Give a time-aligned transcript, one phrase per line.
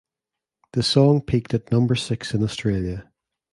[0.73, 3.11] The song peaked at number six in Australia.